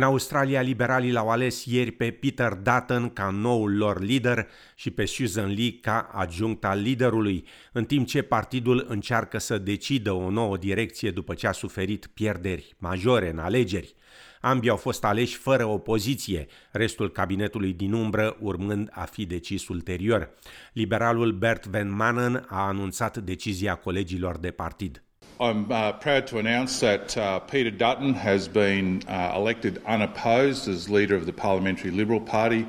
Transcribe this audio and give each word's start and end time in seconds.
În 0.00 0.06
Australia, 0.06 0.60
liberalii 0.60 1.12
l-au 1.12 1.30
ales 1.30 1.64
ieri 1.64 1.90
pe 1.90 2.10
Peter 2.10 2.52
Dutton 2.52 3.10
ca 3.12 3.30
noul 3.30 3.76
lor 3.76 4.02
lider 4.02 4.46
și 4.74 4.90
pe 4.90 5.04
Susan 5.04 5.52
Lee 5.54 5.78
ca 5.80 6.10
adjunct 6.12 6.64
al 6.64 6.80
liderului, 6.80 7.46
în 7.72 7.84
timp 7.84 8.06
ce 8.06 8.22
partidul 8.22 8.84
încearcă 8.88 9.38
să 9.38 9.58
decidă 9.58 10.12
o 10.12 10.30
nouă 10.30 10.56
direcție 10.56 11.10
după 11.10 11.34
ce 11.34 11.46
a 11.46 11.52
suferit 11.52 12.06
pierderi 12.06 12.74
majore 12.78 13.30
în 13.30 13.38
alegeri. 13.38 13.94
Ambii 14.40 14.70
au 14.70 14.76
fost 14.76 15.04
aleși 15.04 15.36
fără 15.36 15.64
opoziție, 15.64 16.46
restul 16.72 17.10
cabinetului 17.10 17.72
din 17.72 17.92
umbră 17.92 18.36
urmând 18.40 18.88
a 18.92 19.04
fi 19.04 19.26
decis 19.26 19.68
ulterior. 19.68 20.30
Liberalul 20.72 21.32
Bert 21.32 21.66
Van 21.66 21.94
Manen 21.94 22.46
a 22.48 22.66
anunțat 22.66 23.18
decizia 23.18 23.74
colegilor 23.74 24.38
de 24.38 24.50
partid. 24.50 25.02
I'm 25.40 25.72
uh, 25.72 25.92
proud 25.92 26.26
to 26.26 26.38
announce 26.38 26.80
that 26.80 27.16
uh, 27.16 27.38
Peter 27.38 27.70
Dutton 27.70 28.12
has 28.12 28.46
been 28.46 29.02
uh, 29.08 29.32
elected 29.34 29.82
unopposed 29.86 30.68
as 30.68 30.90
leader 30.90 31.16
of 31.16 31.24
the 31.24 31.32
Parliamentary 31.32 31.90
Liberal 31.92 32.20
Party, 32.20 32.66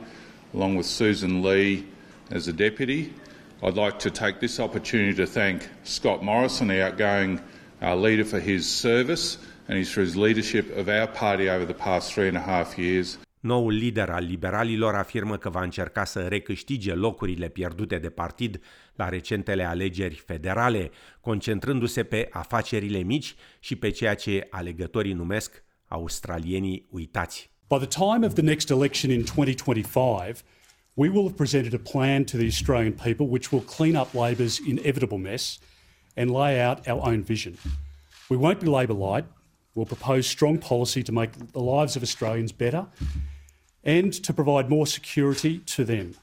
along 0.54 0.78
with 0.78 0.86
Susan 0.86 1.44
Lee 1.44 1.86
as 2.30 2.46
the 2.46 2.54
deputy. 2.54 3.14
I'd 3.62 3.74
like 3.74 4.00
to 4.00 4.10
take 4.10 4.40
this 4.40 4.58
opportunity 4.58 5.16
to 5.16 5.28
thank 5.28 5.68
Scott 5.84 6.24
Morrison, 6.24 6.70
the 6.70 6.82
outgoing 6.82 7.42
uh, 7.82 7.98
leader, 7.98 8.24
for 8.24 8.40
his 8.40 8.70
service 8.70 9.38
and 9.68 9.86
for 9.86 10.00
his 10.00 10.16
leadership 10.16 10.74
of 10.78 10.88
our 10.88 11.08
party 11.08 11.50
over 11.50 11.66
the 11.66 11.74
past 11.74 12.14
three 12.14 12.30
and 12.30 12.38
a 12.38 12.42
half 12.42 12.80
years. 12.80 13.18
Noul 13.42 13.74
lider 13.74 14.10
al 14.10 14.26
liberalilor 14.26 14.96
afirmă 14.96 15.38
că 15.38 15.50
va 15.50 15.62
încerca 15.64 16.04
să 16.06 16.20
recâștige 16.20 16.94
locurile 16.94 17.48
pierdute 17.48 17.98
de 17.98 18.10
partid 18.10 18.62
la 18.96 19.10
recentele 19.10 19.64
alegeri 19.64 20.16
federale, 20.16 20.92
concentrându-se 21.22 22.04
pe 22.04 22.28
afacerile 22.32 23.00
mici 23.00 23.36
și 23.60 23.76
pe 23.76 23.90
ceea 23.90 24.16
ce 24.16 24.48
alegătorii 24.50 25.14
numesc 25.14 25.64
australienii 25.88 26.88
uitați. 26.90 27.50
By 27.68 27.78
the 27.78 27.88
time 27.88 28.26
of 28.26 28.34
the 28.34 28.44
next 28.44 28.70
election 28.70 29.12
in 29.12 29.24
2025, 29.24 30.44
we 30.94 31.10
will 31.10 31.24
have 31.24 31.36
presented 31.36 31.74
a 31.74 31.90
plan 31.92 32.24
to 32.24 32.38
the 32.38 32.46
Australian 32.46 32.94
people 32.94 33.26
which 33.26 33.52
will 33.52 33.64
clean 33.78 33.96
up 33.96 34.08
Labor's 34.14 34.58
inevitable 34.68 35.18
mess 35.18 35.60
and 36.16 36.30
lay 36.30 36.68
out 36.68 36.88
our 36.88 37.02
own 37.08 37.24
vision. 37.24 37.54
We 38.30 38.38
won't 38.38 38.60
be 38.60 38.68
Labor 38.68 38.98
light. 39.10 39.26
We'll 39.74 39.96
propose 39.96 40.28
strong 40.28 40.58
policy 40.60 41.02
to 41.04 41.12
make 41.12 41.32
the 41.54 41.64
lives 41.78 41.96
of 41.96 42.04
Australians 42.04 42.52
better 42.52 42.86
and 43.84 44.14
to 44.14 44.34
provide 44.34 44.70
more 44.70 44.88
security 44.88 45.60
to 45.60 45.84
them. 45.84 46.16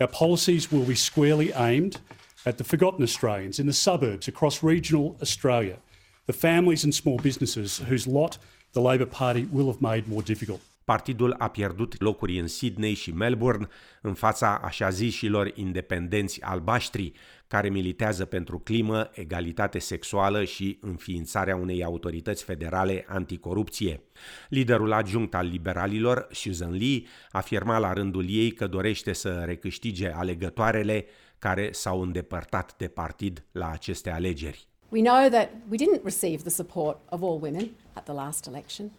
Our 0.00 0.06
policies 0.06 0.70
will 0.70 0.84
be 0.84 0.94
squarely 0.94 1.52
aimed 1.52 1.98
at 2.46 2.58
the 2.58 2.64
forgotten 2.64 3.02
Australians 3.02 3.58
in 3.58 3.66
the 3.66 3.72
suburbs 3.72 4.28
across 4.28 4.62
regional 4.62 5.16
Australia, 5.20 5.78
the 6.26 6.32
families 6.32 6.84
and 6.84 6.94
small 6.94 7.18
businesses 7.18 7.78
whose 7.78 8.06
lot 8.06 8.38
the 8.72 8.80
Labor 8.80 9.06
Party 9.06 9.46
will 9.50 9.66
have 9.66 9.82
made 9.82 10.08
more 10.08 10.22
difficult. 10.22 10.60
Partidul 10.88 11.34
a 11.38 11.48
pierdut 11.48 12.00
locuri 12.00 12.38
în 12.38 12.46
Sydney 12.46 12.94
și 12.94 13.12
Melbourne 13.12 13.68
în 14.02 14.14
fața 14.14 14.60
așa 14.64 14.90
zișilor 14.90 15.52
independenți 15.54 16.42
albaștri, 16.42 17.12
care 17.46 17.68
militează 17.68 18.24
pentru 18.24 18.58
climă, 18.58 19.10
egalitate 19.12 19.78
sexuală 19.78 20.44
și 20.44 20.78
înființarea 20.80 21.56
unei 21.56 21.84
autorități 21.84 22.44
federale 22.44 23.04
anticorupție. 23.08 24.02
Liderul 24.48 24.92
adjunct 24.92 25.34
al 25.34 25.46
liberalilor, 25.46 26.28
Susan 26.30 26.72
Lee, 26.72 27.02
afirma 27.30 27.78
la 27.78 27.92
rândul 27.92 28.26
ei 28.28 28.50
că 28.50 28.66
dorește 28.66 29.12
să 29.12 29.42
recâștige 29.44 30.12
alegătoarele 30.14 31.04
care 31.38 31.68
s-au 31.72 32.02
îndepărtat 32.02 32.76
de 32.76 32.88
partid 32.88 33.44
la 33.52 33.70
aceste 33.70 34.10
alegeri. 34.10 34.68
We 34.88 35.02
know 35.02 35.28
that 35.28 35.50
we 35.70 35.76
didn't 35.76 36.04
receive 36.04 36.42
the 36.42 36.50
support 36.50 36.98
of 37.08 37.22
all 37.22 37.38
women 37.42 37.70
at 37.92 38.04
the 38.04 38.12
last 38.12 38.46
election. 38.46 38.90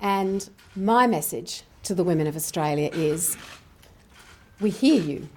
And 0.00 0.48
my 0.74 1.06
message 1.06 1.62
to 1.84 1.94
the 1.94 2.04
women 2.04 2.26
of 2.26 2.36
Australia 2.36 2.90
is 2.92 3.36
we 4.60 4.70
hear 4.70 5.00
you, 5.00 5.28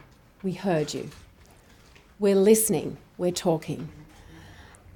we 0.43 0.53
heard 0.53 0.93
you, 0.93 1.09
we're 2.19 2.35
listening, 2.35 2.97
we're 3.17 3.31
talking, 3.31 3.89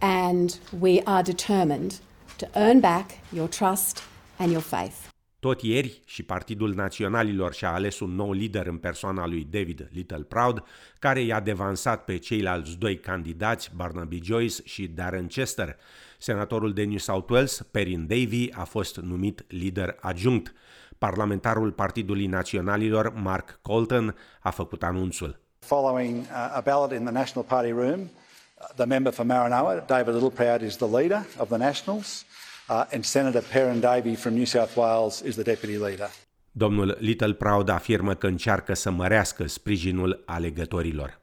and 0.02 0.60
we 0.72 1.02
are 1.04 1.24
determined 1.24 2.00
to 2.40 2.50
earn 2.56 2.82
back 2.82 3.20
your 3.32 3.48
trust 3.48 4.04
and 4.40 4.52
your 4.52 4.62
faith. 4.62 5.13
Tot 5.44 5.62
ieri 5.62 6.02
și 6.06 6.24
Partidul 6.24 6.74
Naționalilor 6.74 7.54
și-a 7.54 7.74
ales 7.74 8.00
un 8.00 8.16
nou 8.16 8.32
lider 8.32 8.68
în 8.68 8.78
persoana 8.78 9.28
lui 9.28 9.48
David 9.52 9.90
Little 9.92 10.26
Proud, 10.28 10.64
care 11.00 11.22
i-a 11.22 11.40
devansat 11.40 12.04
pe 12.04 12.18
ceilalți 12.18 12.78
doi 12.78 12.98
candidați, 12.98 13.72
Barnaby 13.76 14.22
Joyce 14.24 14.62
și 14.64 14.88
Darren 14.88 15.28
Chester. 15.28 15.76
Senatorul 16.18 16.74
de 16.74 16.84
New 16.84 16.98
South 16.98 17.32
Wales, 17.32 17.62
Perrin 17.72 18.08
Davy, 18.08 18.50
a 18.52 18.64
fost 18.64 18.98
numit 18.98 19.46
lider 19.48 19.98
adjunct. 20.00 20.54
Parlamentarul 20.98 21.72
Partidului 21.72 22.26
Naționalilor, 22.26 23.14
Mark 23.14 23.60
Colton, 23.62 24.16
a 24.40 24.50
făcut 24.50 24.84
anunțul. 24.84 25.40
Following 25.60 26.20
uh, 26.20 26.56
a 26.56 26.62
ballot 26.66 26.92
in 26.92 27.04
the 27.04 27.14
National 27.14 27.44
Party 27.48 27.72
room, 27.72 28.00
uh, 28.00 28.68
the 28.76 28.86
member 28.86 29.14
for 29.14 29.26
Maranoa, 29.26 29.84
David 29.88 30.14
Littleproud, 30.14 30.62
is 30.62 30.76
the 30.76 30.98
leader 30.98 31.26
of 31.38 31.48
the 31.48 31.58
Nationals 31.58 32.26
uh, 32.70 32.84
and 32.94 33.04
Senator 33.04 33.44
Perrin 33.52 33.80
Davey 33.80 34.16
from 34.16 34.34
New 34.34 34.46
South 34.46 34.76
Wales 34.76 35.22
is 35.22 35.36
the 35.36 35.44
deputy 35.44 35.78
leader. 35.78 36.10
Domnul 36.52 36.98
Little 37.00 37.34
Proud 37.34 37.70
afirmă 37.70 38.14
că 38.14 38.28
încearcă 38.28 38.74
să 38.74 38.92
mărească 38.92 39.48
sprijinul 39.48 40.24
alegătorilor. 40.26 41.22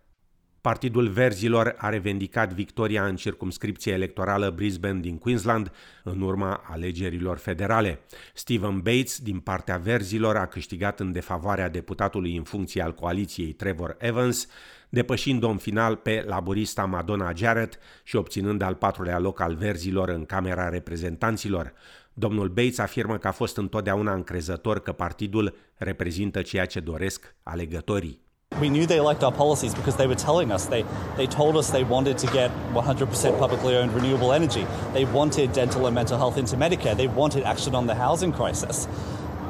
Partidul 0.60 1.08
Verzilor 1.08 1.74
a 1.78 1.88
revendicat 1.88 2.52
victoria 2.52 3.06
în 3.06 3.16
circumscripția 3.16 3.92
electorală 3.92 4.50
Brisbane 4.50 5.00
din 5.00 5.18
Queensland 5.18 5.72
în 6.04 6.20
urma 6.20 6.62
alegerilor 6.70 7.36
federale. 7.36 8.00
Stephen 8.34 8.78
Bates 8.78 9.18
din 9.18 9.38
partea 9.38 9.76
Verzilor 9.76 10.36
a 10.36 10.46
câștigat 10.46 11.00
în 11.00 11.12
defavoarea 11.12 11.68
deputatului 11.68 12.36
în 12.36 12.42
funcție 12.42 12.82
al 12.82 12.94
coaliției 12.94 13.52
Trevor 13.52 13.96
Evans, 13.98 14.46
depășind-o 14.88 15.48
în 15.48 15.56
final 15.56 15.96
pe 15.96 16.24
laborista 16.26 16.84
Madonna 16.84 17.32
Jarrett 17.34 17.78
și 18.04 18.16
obținând 18.16 18.62
al 18.62 18.74
patrulea 18.74 19.18
loc 19.18 19.40
al 19.40 19.54
Verzilor 19.54 20.08
în 20.08 20.24
Camera 20.24 20.68
Reprezentanților. 20.68 21.72
Domnul 22.12 22.48
Bates 22.48 22.78
afirmă 22.78 23.18
că 23.18 23.28
a 23.28 23.32
fost 23.32 23.56
întotdeauna 23.56 24.14
încrezător 24.14 24.80
că 24.80 24.92
partidul 24.92 25.56
reprezintă 25.76 26.42
ceea 26.42 26.66
ce 26.66 26.80
doresc 26.80 27.34
alegătorii. 27.42 28.28
We 28.58 28.68
knew 28.68 28.84
they 28.84 29.00
liked 29.00 29.22
our 29.22 29.32
policies 29.32 29.74
because 29.74 29.96
they 29.96 30.06
were 30.06 30.14
telling 30.14 30.52
us. 30.52 30.66
They, 30.66 30.84
they 31.16 31.26
told 31.26 31.56
us 31.56 31.70
they 31.70 31.84
wanted 31.84 32.18
to 32.18 32.26
get 32.26 32.50
100% 32.74 33.38
publicly 33.38 33.76
owned 33.76 33.94
renewable 33.94 34.32
energy. 34.32 34.66
They 34.92 35.04
wanted 35.04 35.52
dental 35.52 35.86
and 35.86 35.94
mental 35.94 36.18
health 36.18 36.36
into 36.36 36.56
Medicare. 36.56 36.94
They 36.94 37.06
wanted 37.08 37.44
action 37.44 37.74
on 37.74 37.86
the 37.86 37.94
housing 37.94 38.32
crisis. 38.32 38.86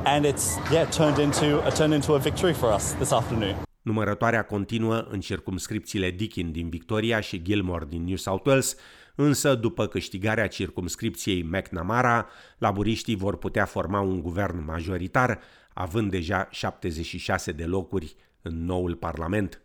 And 0.05 0.25
it's, 0.25 0.59
yeah, 0.71 0.85
turned 0.85 1.19
into, 1.19 1.67
it 1.67 1.75
turned 1.75 1.95
into 1.95 2.15
a 2.15 2.19
victory 2.19 2.55
for 2.55 2.73
us 2.73 2.93
this 2.93 3.13
afternoon. 3.13 3.55
Numărătoarea 3.83 4.43
continuă 4.43 5.07
în 5.11 5.21
circumscripțiile 5.21 6.11
Dickin 6.11 6.53
din 6.53 6.69
Victoria 6.69 7.21
și 7.21 7.43
Gilmore 7.43 7.85
din 7.89 8.05
New 8.05 8.17
South 8.17 8.47
Wales, 8.47 8.77
însă 9.15 9.55
după 9.55 9.87
câștigarea 9.87 10.47
circumscripției 10.47 11.43
McNamara, 11.43 12.27
laburiștii 12.59 13.17
vor 13.17 13.37
putea 13.37 13.65
forma 13.65 14.01
un 14.01 14.21
guvern 14.21 14.65
majoritar, 14.65 15.41
având 15.73 16.11
deja 16.11 16.49
76 16.51 17.53
de 17.53 17.65
locuri 17.65 18.17
în 18.43 18.65
noul 18.65 18.95
Parlament. 18.95 19.63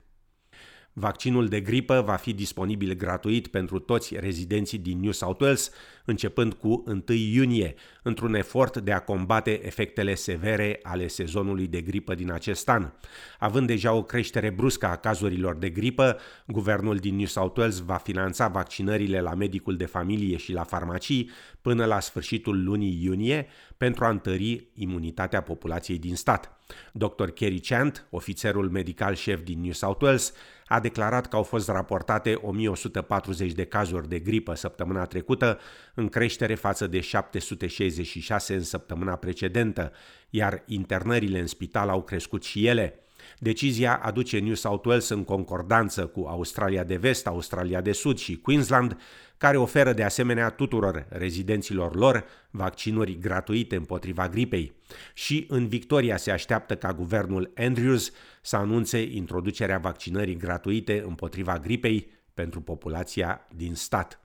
Vaccinul 0.97 1.47
de 1.47 1.61
gripă 1.61 2.01
va 2.01 2.15
fi 2.15 2.33
disponibil 2.33 2.93
gratuit 2.93 3.47
pentru 3.47 3.79
toți 3.79 4.19
rezidenții 4.19 4.77
din 4.77 4.99
New 4.99 5.11
South 5.11 5.41
Wales, 5.41 5.71
începând 6.05 6.53
cu 6.53 6.83
1 6.85 7.03
iunie, 7.07 7.75
într-un 8.03 8.33
efort 8.33 8.77
de 8.77 8.91
a 8.91 8.99
combate 8.99 9.65
efectele 9.65 10.13
severe 10.13 10.79
ale 10.83 11.07
sezonului 11.07 11.67
de 11.67 11.81
gripă 11.81 12.15
din 12.15 12.31
acest 12.31 12.69
an. 12.69 12.91
Având 13.39 13.67
deja 13.67 13.93
o 13.93 14.03
creștere 14.03 14.49
bruscă 14.49 14.85
a 14.85 14.95
cazurilor 14.95 15.55
de 15.55 15.69
gripă, 15.69 16.17
guvernul 16.47 16.97
din 16.97 17.15
New 17.15 17.25
South 17.25 17.57
Wales 17.57 17.79
va 17.79 17.95
finanța 17.95 18.47
vaccinările 18.47 19.19
la 19.19 19.33
medicul 19.33 19.77
de 19.77 19.85
familie 19.85 20.37
și 20.37 20.53
la 20.53 20.63
farmacii 20.63 21.29
până 21.61 21.85
la 21.85 21.99
sfârșitul 21.99 22.63
lunii 22.63 22.99
iunie 23.03 23.47
pentru 23.77 24.05
a 24.05 24.09
întări 24.09 24.69
imunitatea 24.73 25.41
populației 25.41 25.97
din 25.97 26.15
stat. 26.15 26.54
Dr. 26.93 27.29
Kerry 27.29 27.59
Chant, 27.59 28.07
ofițerul 28.09 28.69
medical 28.69 29.15
șef 29.15 29.41
din 29.43 29.61
New 29.61 29.71
South 29.71 30.03
Wales, 30.03 30.33
a 30.67 30.79
declarat 30.79 31.27
că 31.27 31.35
au 31.35 31.43
fost 31.43 31.67
raportate 31.67 32.39
1140 32.41 33.51
de 33.51 33.65
cazuri 33.65 34.09
de 34.09 34.19
gripă 34.19 34.53
săptămâna 34.53 35.05
trecută, 35.05 35.59
în 35.93 36.09
creștere 36.09 36.55
față 36.55 36.87
de 36.87 36.99
766 36.99 38.53
în 38.53 38.63
săptămâna 38.63 39.15
precedentă, 39.15 39.91
iar 40.29 40.63
internările 40.65 41.39
în 41.39 41.47
spital 41.47 41.89
au 41.89 42.03
crescut 42.03 42.43
și 42.43 42.65
ele. 42.67 42.99
Decizia 43.39 43.99
aduce 44.03 44.39
New 44.39 44.53
South 44.53 44.85
Wales 44.85 45.09
în 45.09 45.23
concordanță 45.23 46.05
cu 46.05 46.25
Australia 46.27 46.83
de 46.83 46.95
Vest, 46.95 47.27
Australia 47.27 47.81
de 47.81 47.91
Sud 47.91 48.17
și 48.17 48.35
Queensland, 48.35 48.97
care 49.37 49.57
oferă 49.57 49.93
de 49.93 50.03
asemenea 50.03 50.49
tuturor 50.49 51.05
rezidenților 51.09 51.95
lor 51.95 52.25
vaccinuri 52.51 53.17
gratuite 53.19 53.75
împotriva 53.75 54.29
gripei. 54.29 54.73
Și 55.13 55.45
în 55.49 55.67
Victoria 55.67 56.17
se 56.17 56.31
așteaptă 56.31 56.75
ca 56.75 56.93
guvernul 56.93 57.51
Andrews 57.55 58.11
să 58.41 58.55
anunțe 58.55 59.01
introducerea 59.01 59.77
vaccinării 59.77 60.37
gratuite 60.37 61.03
împotriva 61.07 61.59
gripei 61.59 62.07
pentru 62.33 62.61
populația 62.61 63.47
din 63.55 63.75
stat. 63.75 64.19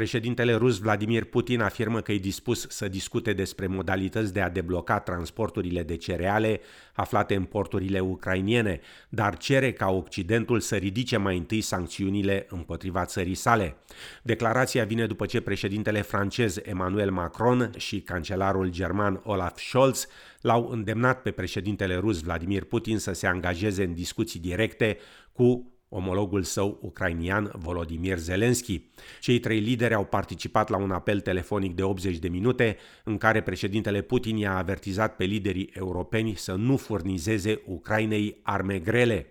Președintele 0.00 0.54
rus 0.54 0.78
Vladimir 0.78 1.24
Putin 1.24 1.60
afirmă 1.60 2.00
că 2.00 2.12
e 2.12 2.18
dispus 2.18 2.66
să 2.68 2.88
discute 2.88 3.32
despre 3.32 3.66
modalități 3.66 4.32
de 4.32 4.40
a 4.40 4.50
debloca 4.50 5.00
transporturile 5.00 5.82
de 5.82 5.96
cereale 5.96 6.60
aflate 6.92 7.34
în 7.34 7.44
porturile 7.44 8.00
ucrainiene, 8.00 8.80
dar 9.08 9.36
cere 9.36 9.72
ca 9.72 9.90
Occidentul 9.90 10.60
să 10.60 10.76
ridice 10.76 11.16
mai 11.16 11.36
întâi 11.36 11.60
sancțiunile 11.60 12.46
împotriva 12.48 13.04
țării 13.04 13.34
sale. 13.34 13.76
Declarația 14.22 14.84
vine 14.84 15.06
după 15.06 15.26
ce 15.26 15.40
președintele 15.40 16.02
francez 16.02 16.58
Emmanuel 16.62 17.10
Macron 17.10 17.70
și 17.76 18.00
cancelarul 18.00 18.70
german 18.70 19.20
Olaf 19.24 19.58
Scholz 19.58 20.06
l-au 20.40 20.68
îndemnat 20.68 21.22
pe 21.22 21.30
președintele 21.30 21.96
rus 21.96 22.20
Vladimir 22.20 22.64
Putin 22.64 22.98
să 22.98 23.12
se 23.12 23.26
angajeze 23.26 23.84
în 23.84 23.94
discuții 23.94 24.40
directe 24.40 24.98
cu 25.32 25.69
omologul 25.92 26.42
său 26.42 26.78
ucrainian 26.80 27.50
Volodymyr 27.54 28.18
Zelensky. 28.18 28.82
Cei 29.20 29.38
trei 29.38 29.58
lideri 29.58 29.94
au 29.94 30.04
participat 30.04 30.68
la 30.68 30.76
un 30.76 30.90
apel 30.90 31.20
telefonic 31.20 31.74
de 31.74 31.82
80 31.82 32.16
de 32.16 32.28
minute 32.28 32.76
în 33.04 33.18
care 33.18 33.42
președintele 33.42 34.00
Putin 34.00 34.36
i-a 34.36 34.56
avertizat 34.56 35.16
pe 35.16 35.24
liderii 35.24 35.70
europeni 35.72 36.34
să 36.36 36.52
nu 36.52 36.76
furnizeze 36.76 37.62
Ucrainei 37.66 38.40
arme 38.42 38.78
grele. 38.78 39.26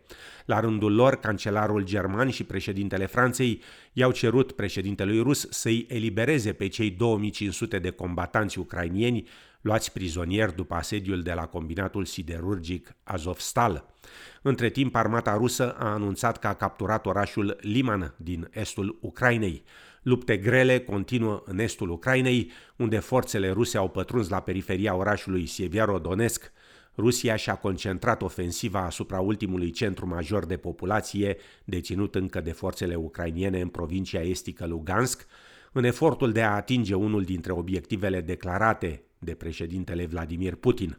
La 0.46 0.60
rândul 0.60 0.96
lor, 0.96 1.16
cancelarul 1.16 1.84
german 1.84 2.30
și 2.30 2.44
președintele 2.44 3.06
Franței 3.06 3.62
i-au 3.94 4.12
cerut 4.12 4.52
președintelui 4.52 5.22
rus 5.22 5.48
să-i 5.50 5.86
elibereze 5.90 6.54
pe 6.54 6.68
cei 6.68 6.90
2500 6.90 7.80
de 7.80 7.90
combatanți 7.90 8.60
ucrainieni 8.60 9.28
luați 9.62 9.92
prizonieri 9.92 10.56
după 10.56 10.76
asediul 10.76 11.22
de 11.22 11.34
la 11.34 11.46
combinatul 11.46 12.06
siderurgic 12.06 12.96
Azovstal. 13.04 13.96
Între 14.42 14.70
timp, 14.70 14.96
armata 14.96 15.38
rusă 15.38 15.76
a 15.80 15.92
anunțat 15.92 16.38
că 16.38 16.48
a 16.48 16.54
capturat 16.54 17.06
orașul 17.06 17.58
Liman 17.62 18.14
din 18.18 18.50
estul 18.54 18.98
Ucrainei. 19.02 19.64
Lupte 20.02 20.38
grele 20.38 20.80
continuă 20.80 21.42
în 21.46 21.60
estul 21.60 21.90
Ucrainei, 21.90 22.52
unde 22.76 23.00
forțele 23.00 23.52
ruse 23.52 23.78
au 23.78 23.90
pătruns 23.90 24.30
la 24.30 24.40
periferia 24.40 24.96
orașului 24.96 25.46
Sieviero-Donetsk. 25.46 26.52
Rusia 26.98 27.36
și-a 27.36 27.56
concentrat 27.56 28.22
ofensiva 28.22 28.86
asupra 28.86 29.20
ultimului 29.20 29.72
centru 29.72 30.08
major 30.08 30.46
de 30.46 30.58
populație, 30.58 31.38
deținut 31.64 32.16
încă 32.16 32.42
de 32.42 32.52
forțele 32.52 32.96
ucrainiene 32.96 33.62
în 33.62 33.68
provincia 33.68 34.22
estică 34.22 34.68
Lugansk, 34.68 35.26
în 35.72 35.84
efortul 35.84 36.32
de 36.32 36.42
a 36.42 36.56
atinge 36.56 36.94
unul 36.94 37.24
dintre 37.24 37.52
obiectivele 37.52 38.22
declarate 38.22 39.04
de 39.20 39.34
președintele 39.34 40.06
Vladimir 40.06 40.56
Putin. 40.56 40.98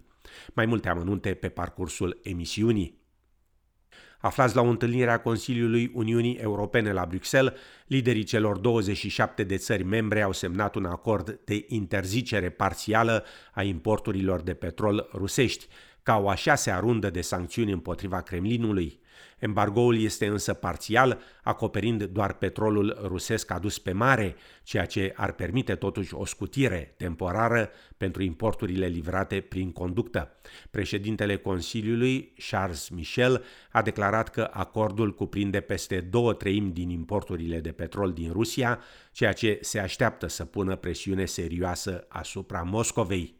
Mai 0.54 0.66
multe 0.66 0.88
amănunte 0.88 1.34
pe 1.34 1.48
parcursul 1.48 2.20
emisiunii. 2.22 2.98
Aflați 4.20 4.54
la 4.54 4.62
o 4.62 4.68
întâlnire 4.68 5.10
a 5.10 5.20
Consiliului 5.20 5.90
Uniunii 5.94 6.36
Europene 6.36 6.92
la 6.92 7.06
Bruxelles, 7.06 7.52
liderii 7.86 8.22
celor 8.22 8.58
27 8.58 9.44
de 9.44 9.56
țări 9.56 9.82
membre 9.82 10.22
au 10.22 10.32
semnat 10.32 10.74
un 10.74 10.84
acord 10.84 11.40
de 11.44 11.64
interzicere 11.68 12.50
parțială 12.50 13.24
a 13.52 13.62
importurilor 13.62 14.40
de 14.40 14.54
petrol 14.54 15.08
rusești, 15.12 15.66
ca 16.02 16.16
o 16.16 16.28
a 16.28 16.34
șasea 16.34 16.78
rundă 16.78 17.10
de 17.10 17.20
sancțiuni 17.20 17.72
împotriva 17.72 18.20
Kremlinului. 18.20 19.00
Embargoul 19.38 20.00
este 20.00 20.26
însă 20.26 20.54
parțial, 20.54 21.20
acoperind 21.42 22.04
doar 22.04 22.32
petrolul 22.32 22.98
rusesc 23.02 23.50
adus 23.50 23.78
pe 23.78 23.92
mare, 23.92 24.36
ceea 24.62 24.84
ce 24.86 25.12
ar 25.16 25.32
permite 25.32 25.74
totuși 25.74 26.14
o 26.14 26.24
scutire 26.24 26.94
temporară 26.96 27.70
pentru 27.96 28.22
importurile 28.22 28.86
livrate 28.86 29.40
prin 29.40 29.72
conductă. 29.72 30.32
Președintele 30.70 31.36
Consiliului, 31.36 32.32
Charles 32.50 32.88
Michel, 32.88 33.44
a 33.72 33.82
declarat 33.82 34.28
că 34.28 34.50
acordul 34.52 35.14
cuprinde 35.14 35.60
peste 35.60 36.00
două 36.00 36.32
treimi 36.32 36.70
din 36.70 36.90
importurile 36.90 37.60
de 37.60 37.72
petrol 37.72 38.12
din 38.12 38.32
Rusia, 38.32 38.80
ceea 39.12 39.32
ce 39.32 39.58
se 39.60 39.78
așteaptă 39.78 40.26
să 40.26 40.44
pună 40.44 40.76
presiune 40.76 41.24
serioasă 41.24 42.06
asupra 42.08 42.62
Moscovei. 42.62 43.39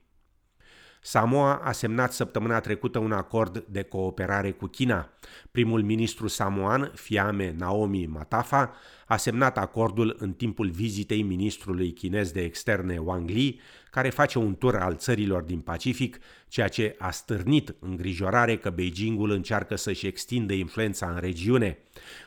Samoa 1.03 1.55
a 1.55 1.73
semnat 1.73 2.13
săptămâna 2.13 2.61
trecută 2.61 2.99
un 2.99 3.13
acord 3.13 3.65
de 3.69 3.83
cooperare 3.83 4.51
cu 4.51 4.67
China. 4.67 5.09
Primul 5.51 5.83
ministru 5.83 6.27
samoan, 6.27 6.91
Fiame 6.95 7.55
Naomi 7.59 8.07
Matafa, 8.07 8.75
a 9.11 9.17
semnat 9.17 9.59
acordul 9.59 10.17
în 10.19 10.33
timpul 10.33 10.71
vizitei 10.71 11.23
ministrului 11.23 11.93
chinez 11.93 12.31
de 12.31 12.43
externe 12.43 12.99
Wang 12.99 13.29
Li, 13.29 13.61
care 13.91 14.11
face 14.11 14.39
un 14.39 14.57
tur 14.57 14.77
al 14.77 14.97
țărilor 14.97 15.43
din 15.43 15.61
Pacific, 15.61 16.19
ceea 16.49 16.69
ce 16.69 16.95
a 16.99 17.11
stârnit 17.11 17.75
îngrijorare 17.79 18.57
că 18.57 18.71
Beijingul 18.71 19.31
încearcă 19.31 19.77
să-și 19.77 20.07
extindă 20.07 20.53
influența 20.53 21.11
în 21.11 21.19
regiune. 21.21 21.79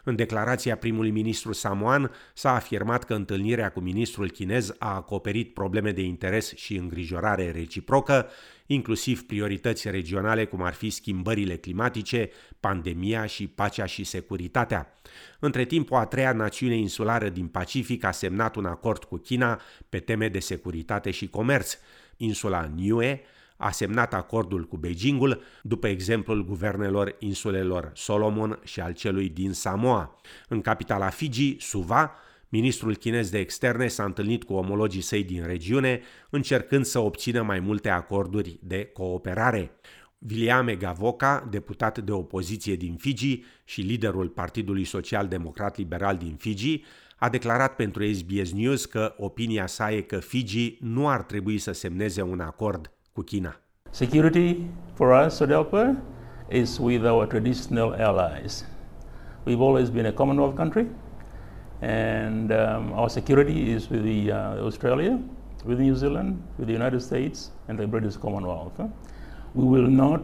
În 0.03 0.15
declarația 0.15 0.77
primului 0.77 1.12
ministru 1.12 1.53
samoan 1.53 2.12
s-a 2.33 2.56
afirmat 2.56 3.03
că 3.03 3.13
întâlnirea 3.13 3.71
cu 3.71 3.79
ministrul 3.79 4.29
chinez 4.29 4.74
a 4.77 4.95
acoperit 4.95 5.53
probleme 5.53 5.91
de 5.91 6.01
interes 6.01 6.56
și 6.56 6.75
îngrijorare 6.75 7.51
reciprocă, 7.51 8.29
inclusiv 8.65 9.25
priorități 9.25 9.89
regionale 9.89 10.45
cum 10.45 10.62
ar 10.62 10.74
fi 10.74 10.89
schimbările 10.89 11.56
climatice, 11.56 12.29
pandemia 12.59 13.25
și 13.25 13.47
pacea 13.47 13.86
și 13.86 14.03
securitatea. 14.03 14.94
Între 15.39 15.65
timp, 15.65 15.91
o 15.91 15.95
a 15.95 16.06
treia 16.06 16.33
națiune 16.33 16.73
insulară 16.75 17.30
din 17.30 17.48
Pacific 17.48 18.04
a 18.04 18.12
semnat 18.12 18.56
un 18.56 18.66
acord 18.66 19.04
cu 19.04 19.18
China 19.18 19.62
pe 19.90 20.00
teme 20.00 20.28
de 20.28 20.40
securitate 20.40 21.12
și 21.12 21.28
comerț. 21.30 21.78
Insula 22.18 22.72
Niue 22.75 23.22
a 23.58 23.72
semnat 23.72 24.14
acordul 24.14 24.64
cu 24.64 24.78
Beijingul 24.78 25.42
după 25.62 25.88
exemplul 25.88 26.46
guvernelor 26.46 27.16
insulelor 27.20 27.92
Solomon 27.96 28.60
și 28.64 28.80
al 28.80 28.94
celui 28.94 29.30
din 29.30 29.54
Samoa. 29.54 30.16
În 30.48 30.62
capitala 30.62 31.10
Fiji, 31.10 31.56
Suva, 31.60 32.12
Ministrul 32.50 32.96
chinez 32.96 33.30
de 33.30 33.40
externe 33.40 33.88
s-a 33.88 34.04
întâlnit 34.04 34.44
cu 34.44 34.54
omologii 34.54 35.02
săi 35.02 35.24
din 35.24 35.44
regiune, 35.46 36.02
încercând 36.30 36.86
să 36.86 37.00
obțină 37.00 37.42
mai 37.42 37.60
multe 37.60 37.90
acorduri 37.90 38.60
de 38.62 38.86
cooperare. 38.86 39.72
Viliame 40.25 40.75
Gavoca, 40.75 41.48
deputat 41.50 42.00
de 42.00 42.12
opoziție 42.12 42.75
din 42.75 42.96
Fiji 42.96 43.44
și 43.64 43.81
liderul 43.81 44.28
Partidului 44.28 44.84
Social 44.84 45.28
Democrat 45.28 45.78
Liberal 45.78 46.18
din 46.18 46.36
Fiji, 46.36 46.84
a 47.18 47.30
declarat 47.30 47.75
pentru 47.75 48.14
SBS 48.14 48.52
News 48.54 48.86
că 48.86 49.14
opinia 49.18 49.68
sa 49.68 49.92
e 49.92 50.02
că 50.02 50.18
Fiji 50.18 50.78
nu 50.81 51.10
ar 51.10 51.24
trebui 51.24 51.58
să 51.58 51.72
semneze 51.72 52.22
un 52.22 52.40
acord 52.40 52.92
cu 53.12 53.22
China. 53.22 53.60
Security 53.90 54.58
for 54.94 55.25
us, 55.25 55.34
SODELPA, 55.34 56.02
is 56.52 56.78
with 56.78 57.04
our 57.06 57.25
traditional 57.28 57.94
allies. 58.01 58.65
We've 59.46 59.62
always 59.62 59.89
been 59.89 60.06
a 60.06 60.12
Commonwealth 60.12 60.56
country, 60.56 60.88
and 61.82 62.51
um, 62.51 62.92
our 62.92 63.10
security 63.10 63.72
is 63.72 63.89
with 63.89 64.03
the, 64.03 64.32
uh, 64.32 64.65
Australia, 64.65 65.20
with 65.65 65.80
New 65.80 65.96
Zealand, 65.96 66.42
with 66.58 66.68
the 66.68 66.74
United 66.74 67.01
States, 67.01 67.51
and 67.68 67.77
the 67.77 67.88
British 67.88 68.15
Commonwealth. 68.15 68.80
We 69.55 69.65
will 69.65 69.89
not 69.89 70.22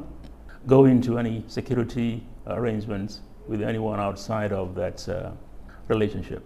go 0.66 0.88
into 0.88 1.18
any 1.18 1.44
security 1.46 2.24
arrangements 2.44 3.22
with 3.48 3.64
anyone 3.66 4.02
outside 4.02 4.54
of 4.54 4.68
that 4.76 5.06
uh, 5.08 5.32
relationship. 5.88 6.42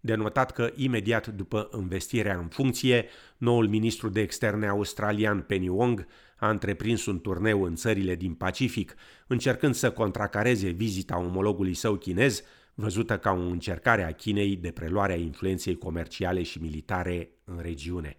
De 0.00 0.14
notat 0.14 0.50
că 0.50 0.70
imediat 0.74 1.26
după 1.26 1.68
investirea 1.78 2.36
în 2.36 2.48
funcție, 2.48 3.04
noul 3.36 3.68
ministru 3.68 4.08
de 4.08 4.20
externe 4.20 4.68
australian 4.68 5.40
Penny 5.40 5.68
Wong 5.68 6.06
a 6.38 6.50
întreprins 6.50 7.06
un 7.06 7.20
turneu 7.20 7.62
în 7.62 7.74
țările 7.74 8.14
din 8.14 8.34
Pacific, 8.34 8.94
încercând 9.26 9.74
să 9.74 9.90
contracareze 9.90 10.68
vizita 10.68 11.18
omologului 11.18 11.74
său 11.74 11.94
chinez, 11.94 12.42
văzută 12.74 13.18
ca 13.18 13.30
o 13.30 13.50
încercare 13.50 14.04
a 14.04 14.12
Chinei 14.12 14.56
de 14.56 14.70
preluarea 14.70 15.16
influenței 15.16 15.78
comerciale 15.78 16.42
și 16.42 16.60
militare 16.60 17.30
în 17.44 17.58
regiune. 17.62 18.16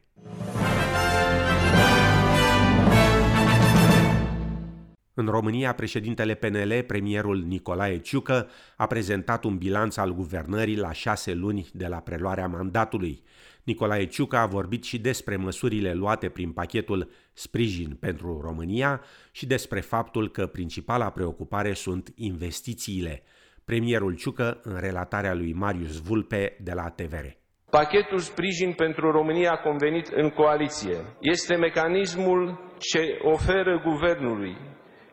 În 5.15 5.25
România, 5.25 5.73
președintele 5.73 6.33
PNL, 6.33 6.83
premierul 6.87 7.37
Nicolae 7.37 7.97
Ciucă, 7.97 8.49
a 8.77 8.87
prezentat 8.87 9.43
un 9.43 9.57
bilanț 9.57 9.97
al 9.97 10.13
guvernării 10.13 10.77
la 10.77 10.91
șase 10.91 11.33
luni 11.33 11.67
de 11.73 11.87
la 11.87 11.97
preluarea 11.97 12.47
mandatului. 12.47 13.23
Nicolae 13.63 14.05
Ciucă 14.05 14.37
a 14.37 14.45
vorbit 14.45 14.83
și 14.83 14.99
despre 14.99 15.35
măsurile 15.35 15.93
luate 15.93 16.29
prin 16.29 16.51
pachetul 16.51 17.09
Sprijin 17.33 17.97
pentru 17.99 18.39
România 18.41 19.01
și 19.31 19.45
despre 19.45 19.79
faptul 19.79 20.29
că 20.29 20.47
principala 20.47 21.09
preocupare 21.09 21.73
sunt 21.73 22.13
investițiile. 22.15 23.23
Premierul 23.65 24.15
Ciucă 24.15 24.59
în 24.63 24.79
relatarea 24.79 25.33
lui 25.33 25.53
Marius 25.53 26.01
Vulpe 26.01 26.57
de 26.63 26.71
la 26.73 26.89
TVR. 26.89 27.25
Pachetul 27.69 28.19
sprijin 28.19 28.73
pentru 28.73 29.11
România 29.11 29.55
convenit 29.55 30.07
în 30.07 30.29
coaliție 30.29 30.97
este 31.19 31.55
mecanismul 31.55 32.73
ce 32.77 33.17
oferă 33.21 33.81
guvernului 33.83 34.57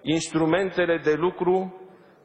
instrumentele 0.03 1.01
de 1.05 1.15
lucru 1.15 1.81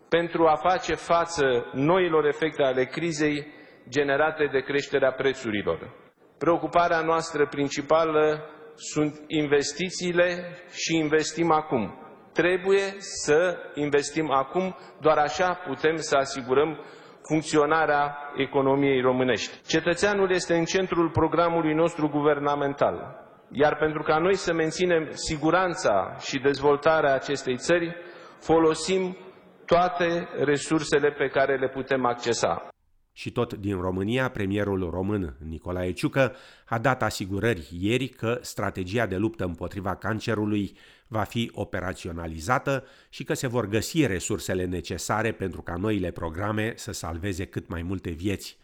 pentru 0.09 0.47
a 0.47 0.55
face 0.55 0.95
față 0.95 1.65
noilor 1.73 2.25
efecte 2.25 2.63
ale 2.63 2.83
crizei 2.85 3.47
generate 3.89 4.49
de 4.51 4.59
creșterea 4.59 5.11
prețurilor. 5.11 5.93
Preocuparea 6.37 6.99
noastră 7.01 7.47
principală 7.47 8.49
sunt 8.75 9.21
investițiile 9.27 10.57
și 10.71 10.95
investim 10.95 11.51
acum. 11.51 11.93
Trebuie 12.33 12.93
să 12.97 13.57
investim 13.75 14.31
acum, 14.31 14.75
doar 15.01 15.17
așa 15.17 15.53
putem 15.53 15.95
să 15.95 16.15
asigurăm 16.15 16.79
funcționarea 17.27 18.17
economiei 18.35 19.01
românești. 19.01 19.61
Cetățeanul 19.67 20.31
este 20.31 20.55
în 20.55 20.65
centrul 20.65 21.09
programului 21.09 21.73
nostru 21.73 22.07
guvernamental, 22.09 23.24
iar 23.57 23.75
pentru 23.75 24.01
ca 24.01 24.17
noi 24.17 24.35
să 24.35 24.53
menținem 24.53 25.09
siguranța 25.13 26.15
și 26.19 26.39
dezvoltarea 26.39 27.13
acestei 27.13 27.57
țări, 27.57 27.95
folosim 28.39 29.17
toate 29.65 30.27
resursele 30.43 31.11
pe 31.11 31.27
care 31.27 31.57
le 31.57 31.69
putem 31.69 32.05
accesa. 32.05 32.67
Și 33.11 33.31
tot 33.31 33.53
din 33.53 33.81
România, 33.81 34.29
premierul 34.29 34.89
român 34.89 35.35
Nicolae 35.47 35.91
Ciucă 35.91 36.35
a 36.65 36.79
dat 36.79 37.03
asigurări 37.03 37.67
ieri 37.79 38.07
că 38.07 38.37
strategia 38.41 39.05
de 39.05 39.15
luptă 39.15 39.43
împotriva 39.43 39.95
cancerului 39.95 40.77
va 41.07 41.23
fi 41.23 41.51
operaționalizată 41.53 42.83
și 43.09 43.23
că 43.23 43.33
se 43.33 43.47
vor 43.47 43.67
găsi 43.67 44.05
resursele 44.05 44.65
necesare 44.65 45.31
pentru 45.31 45.61
ca 45.61 45.75
noile 45.75 46.11
programe 46.11 46.73
să 46.75 46.91
salveze 46.91 47.45
cât 47.45 47.67
mai 47.67 47.81
multe 47.81 48.09
vieți. 48.09 48.57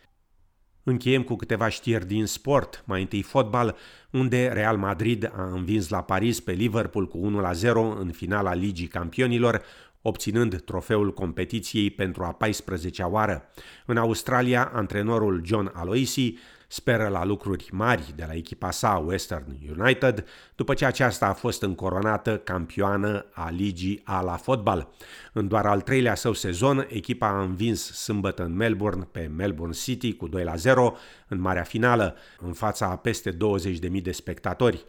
Încheiem 0.84 1.24
cu 1.24 1.36
câteva 1.36 1.70
știri 1.70 2.08
din 2.08 2.26
sport, 2.26 2.84
mai 2.86 3.02
întâi 3.02 3.22
fotbal, 3.22 3.76
unde 4.12 4.48
Real 4.48 4.78
Madrid 4.78 5.32
a 5.36 5.44
învins 5.54 5.90
la 5.90 6.02
Paris 6.02 6.40
pe 6.40 6.52
Liverpool 6.52 7.08
cu 7.08 7.44
1-0 7.56 7.64
în 8.00 8.12
finala 8.12 8.54
Ligii 8.54 8.88
Campionilor, 8.88 9.62
obținând 10.02 10.62
trofeul 10.62 11.14
competiției 11.14 11.90
pentru 11.90 12.24
a 12.24 12.38
14-a 12.46 13.08
oară. 13.08 13.50
În 13.86 13.98
Australia, 13.98 14.72
antrenorul 14.74 15.42
John 15.46 15.72
Aloisi 15.74 16.34
speră 16.72 17.08
la 17.08 17.25
lucruri 17.25 17.70
mari 17.72 18.13
de 18.16 18.24
la 18.28 18.34
echipa 18.34 18.72
sa 18.72 19.04
Western 19.06 19.58
United, 19.80 20.25
după 20.56 20.74
ce 20.74 20.86
aceasta 20.86 21.28
a 21.28 21.34
fost 21.34 21.62
încoronată 21.62 22.38
campioană 22.38 23.25
a 23.32 23.50
ligii 23.50 24.01
A 24.04 24.22
la 24.22 24.36
fotbal. 24.36 24.90
În 25.34 25.48
doar 25.48 25.66
al 25.66 25.82
treilea 25.82 26.16
său 26.16 26.34
sezon, 26.34 26.88
echipa 26.90 27.28
a 27.28 27.42
învins 27.42 27.94
sâmbătă 27.94 28.44
în 28.44 28.56
Melbourne 28.56 29.08
pe 29.12 29.32
Melbourne 29.36 29.74
City 29.74 30.13
cu 30.13 30.28
2 30.28 30.44
la 30.44 30.56
0 30.56 30.96
în 31.28 31.40
marea 31.40 31.63
finală, 31.63 32.16
în 32.40 32.54
fața 32.54 32.86
a 32.86 32.96
peste 32.96 33.32
20.000 33.32 34.01
de 34.01 34.12
spectatori. 34.12 34.86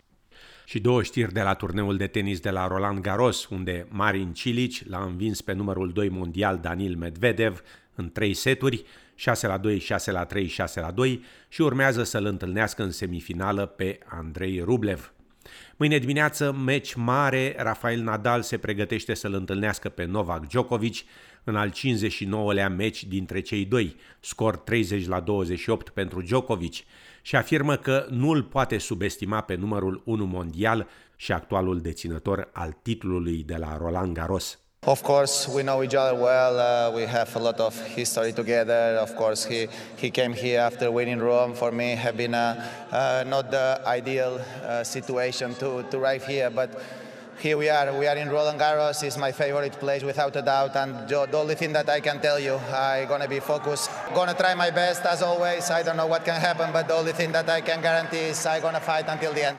Și 0.64 0.80
două 0.80 1.02
știri 1.02 1.32
de 1.32 1.40
la 1.40 1.54
turneul 1.54 1.96
de 1.96 2.06
tenis 2.06 2.40
de 2.40 2.50
la 2.50 2.66
Roland 2.66 2.98
Garros, 2.98 3.48
unde 3.48 3.86
Marin 3.88 4.32
Cilic 4.32 4.88
l-a 4.88 5.02
învins 5.02 5.40
pe 5.40 5.52
numărul 5.52 5.92
2 5.92 6.08
mondial 6.08 6.58
Danil 6.58 6.96
Medvedev 6.96 7.62
în 7.94 8.10
trei 8.12 8.34
seturi, 8.34 8.84
6 9.14 9.46
la 9.46 9.58
2, 9.58 9.78
6 9.78 10.10
la 10.10 10.24
3, 10.24 10.46
6 10.46 10.80
la 10.80 10.90
2 10.90 11.24
și 11.48 11.62
urmează 11.62 12.02
să-l 12.02 12.24
întâlnească 12.24 12.82
în 12.82 12.90
semifinală 12.90 13.66
pe 13.66 13.98
Andrei 14.08 14.60
Rublev. 14.60 15.12
Mâine 15.76 15.98
dimineață, 15.98 16.52
meci 16.52 16.94
mare, 16.94 17.54
Rafael 17.58 18.00
Nadal 18.00 18.42
se 18.42 18.58
pregătește 18.58 19.14
să-l 19.14 19.34
întâlnească 19.34 19.88
pe 19.88 20.04
Novak 20.04 20.46
Djokovic 20.46 20.94
în 21.44 21.56
al 21.56 21.72
59-lea 21.72 22.68
meci 22.68 23.04
dintre 23.04 23.40
cei 23.40 23.64
doi, 23.64 23.96
scor 24.20 24.56
30 24.56 25.06
la 25.06 25.20
28 25.20 25.88
pentru 25.88 26.22
Djokovic, 26.22 26.74
și 27.22 27.36
afirmă 27.36 27.76
că 27.76 28.06
nu 28.10 28.30
îl 28.30 28.42
poate 28.42 28.78
subestima 28.78 29.40
pe 29.40 29.54
numărul 29.54 30.02
1 30.04 30.24
mondial 30.24 30.88
și 31.16 31.32
actualul 31.32 31.80
deținător 31.80 32.50
al 32.52 32.78
titlului 32.82 33.42
de 33.42 33.56
la 33.56 33.76
Roland 33.76 34.14
Garros. 34.14 34.61
Of 34.84 35.04
course, 35.04 35.46
we 35.46 35.62
know 35.62 35.84
each 35.84 35.94
other 35.94 36.18
well. 36.18 36.58
Uh, 36.58 36.90
we 36.90 37.02
have 37.02 37.36
a 37.36 37.38
lot 37.38 37.60
of 37.60 37.80
history 37.86 38.32
together. 38.32 38.98
Of 38.98 39.14
course, 39.14 39.44
he, 39.44 39.68
he 39.96 40.10
came 40.10 40.32
here 40.32 40.58
after 40.58 40.90
winning 40.90 41.20
Rome. 41.20 41.54
For 41.54 41.70
me, 41.70 41.94
have 41.94 42.16
been 42.16 42.34
a, 42.34 42.68
uh, 42.90 43.22
not 43.24 43.52
the 43.52 43.80
ideal 43.86 44.40
uh, 44.64 44.82
situation 44.82 45.54
to, 45.54 45.84
to 45.84 45.98
arrive 45.98 46.26
here, 46.26 46.50
but 46.50 46.82
here 47.38 47.56
we 47.56 47.68
are. 47.68 47.96
We 47.96 48.08
are 48.08 48.16
in 48.16 48.28
Roland 48.28 48.58
Garros. 48.58 49.04
It's 49.04 49.16
my 49.16 49.30
favorite 49.30 49.74
place 49.74 50.02
without 50.02 50.34
a 50.34 50.42
doubt. 50.42 50.74
And 50.74 51.08
the 51.08 51.38
only 51.38 51.54
thing 51.54 51.72
that 51.74 51.88
I 51.88 52.00
can 52.00 52.20
tell 52.20 52.40
you, 52.40 52.56
I'm 52.56 53.06
gonna 53.06 53.28
be 53.28 53.38
focused. 53.38 53.88
Gonna 54.16 54.34
try 54.34 54.52
my 54.56 54.72
best 54.72 55.04
as 55.06 55.22
always. 55.22 55.70
I 55.70 55.84
don't 55.84 55.96
know 55.96 56.08
what 56.08 56.24
can 56.24 56.40
happen, 56.40 56.72
but 56.72 56.88
the 56.88 56.94
only 56.94 57.12
thing 57.12 57.30
that 57.30 57.48
I 57.48 57.60
can 57.60 57.82
guarantee 57.82 58.30
is 58.30 58.44
I'm 58.44 58.60
gonna 58.60 58.80
fight 58.80 59.04
until 59.06 59.32
the 59.32 59.46
end. 59.46 59.58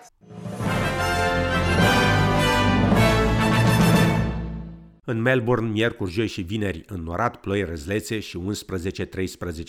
În 5.05 5.21
Melbourne, 5.21 5.69
miercuri, 5.69 6.11
joi 6.11 6.27
și 6.27 6.41
vineri, 6.41 6.83
înnorat, 6.87 7.35
ploi 7.35 7.63
răzlețe 7.63 8.19
și 8.19 8.39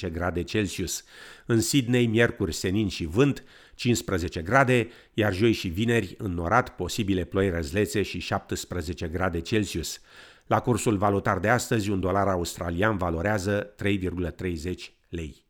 11-13 0.08 0.12
grade 0.12 0.42
Celsius. 0.42 1.04
În 1.46 1.60
Sydney, 1.60 2.06
miercuri, 2.06 2.54
senin 2.54 2.88
și 2.88 3.04
vânt, 3.04 3.44
15 3.74 4.40
grade, 4.42 4.88
iar 5.14 5.34
joi 5.34 5.52
și 5.52 5.68
vineri, 5.68 6.14
înnorat, 6.18 6.76
posibile 6.76 7.24
ploi 7.24 7.50
răzlețe 7.50 8.02
și 8.02 8.18
17 8.18 9.08
grade 9.08 9.40
Celsius. 9.40 10.00
La 10.46 10.60
cursul 10.60 10.96
valutar 10.96 11.38
de 11.38 11.48
astăzi, 11.48 11.90
un 11.90 12.00
dolar 12.00 12.28
australian 12.28 12.96
valorează 12.96 13.74
3,30 13.84 14.74
lei. 15.08 15.44